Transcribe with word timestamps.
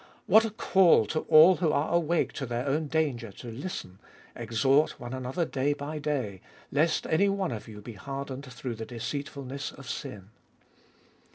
What 0.25 0.45
a 0.45 0.49
call 0.49 1.05
to 1.05 1.19
all 1.29 1.57
who 1.57 1.71
are 1.71 1.93
awake 1.93 2.33
to 2.33 2.47
their 2.47 2.65
own 2.67 2.87
danger 2.87 3.31
to 3.33 3.51
listen," 3.51 3.99
Exhort 4.35 4.99
one 4.99 5.13
another 5.13 5.45
day 5.45 5.73
by 5.73 5.99
day, 5.99 6.41
lest 6.71 7.05
any 7.05 7.29
one 7.29 7.51
of 7.51 7.67
you 7.67 7.81
be 7.83 7.93
hardened 7.93 8.51
through 8.51 8.73
the 8.73 8.85
deceitfulness 8.87 9.71
of 9.71 9.87
sin." 9.87 10.31